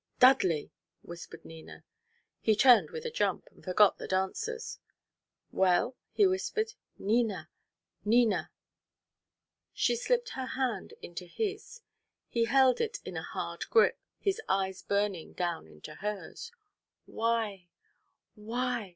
"Dudley!" 0.17 0.71
whispered 1.03 1.45
Nina. 1.45 1.83
He 2.39 2.55
turned 2.55 2.89
with 2.89 3.05
a 3.05 3.11
jump, 3.11 3.45
and 3.51 3.63
forgot 3.63 3.99
the 3.99 4.07
dancers. 4.07 4.79
"Well?" 5.51 5.95
he 6.11 6.25
whispered. 6.25 6.73
"Nina! 6.97 7.49
Nina!" 8.03 8.49
She 9.75 9.95
slipped 9.95 10.29
her 10.29 10.47
hand 10.47 10.95
into 11.03 11.25
his. 11.25 11.81
He 12.29 12.45
held 12.45 12.81
it 12.81 12.97
in 13.05 13.15
a 13.15 13.21
hard 13.21 13.65
grip, 13.69 13.99
his 14.17 14.41
eyes 14.49 14.81
burning 14.81 15.33
down 15.33 15.67
into 15.67 15.93
hers. 15.93 16.51
"Why 17.05 17.67
why? 18.33 18.89